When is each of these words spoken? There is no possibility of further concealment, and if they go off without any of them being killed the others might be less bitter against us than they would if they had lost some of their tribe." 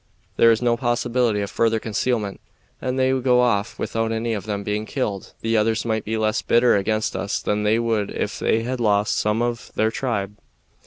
There 0.35 0.49
is 0.49 0.63
no 0.63 0.77
possibility 0.77 1.41
of 1.41 1.51
further 1.51 1.79
concealment, 1.79 2.41
and 2.81 2.95
if 2.95 2.97
they 3.15 3.21
go 3.21 3.41
off 3.41 3.77
without 3.77 4.11
any 4.11 4.33
of 4.33 4.47
them 4.47 4.63
being 4.63 4.87
killed 4.87 5.33
the 5.41 5.55
others 5.55 5.85
might 5.85 6.05
be 6.05 6.17
less 6.17 6.41
bitter 6.41 6.75
against 6.75 7.15
us 7.15 7.39
than 7.39 7.61
they 7.61 7.77
would 7.77 8.09
if 8.09 8.39
they 8.39 8.63
had 8.63 8.79
lost 8.79 9.15
some 9.15 9.43
of 9.43 9.71
their 9.75 9.91
tribe." 9.91 10.39